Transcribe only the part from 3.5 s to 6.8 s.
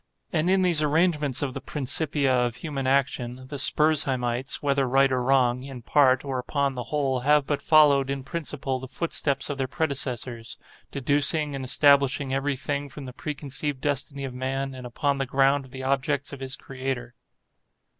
Spurzheimites, whether right or wrong, in part, or upon